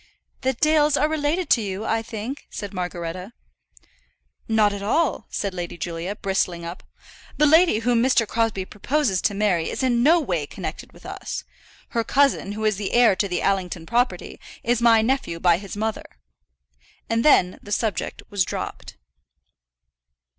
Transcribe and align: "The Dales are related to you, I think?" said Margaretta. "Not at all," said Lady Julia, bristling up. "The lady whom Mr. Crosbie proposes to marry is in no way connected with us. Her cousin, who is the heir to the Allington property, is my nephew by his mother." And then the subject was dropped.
"The 0.41 0.53
Dales 0.53 0.97
are 0.97 1.07
related 1.07 1.47
to 1.51 1.61
you, 1.61 1.85
I 1.85 2.01
think?" 2.01 2.47
said 2.49 2.73
Margaretta. 2.73 3.33
"Not 4.47 4.73
at 4.73 4.81
all," 4.81 5.27
said 5.29 5.53
Lady 5.53 5.77
Julia, 5.77 6.15
bristling 6.15 6.65
up. 6.65 6.81
"The 7.37 7.45
lady 7.45 7.77
whom 7.81 8.01
Mr. 8.01 8.27
Crosbie 8.27 8.65
proposes 8.65 9.21
to 9.21 9.35
marry 9.35 9.69
is 9.69 9.83
in 9.83 10.01
no 10.01 10.19
way 10.19 10.47
connected 10.47 10.91
with 10.91 11.05
us. 11.05 11.43
Her 11.89 12.03
cousin, 12.03 12.53
who 12.53 12.65
is 12.65 12.77
the 12.77 12.93
heir 12.93 13.15
to 13.17 13.27
the 13.27 13.43
Allington 13.43 13.85
property, 13.85 14.39
is 14.63 14.81
my 14.81 15.03
nephew 15.03 15.39
by 15.39 15.59
his 15.59 15.77
mother." 15.77 16.05
And 17.07 17.23
then 17.23 17.59
the 17.61 17.71
subject 17.71 18.23
was 18.31 18.43
dropped. 18.43 18.97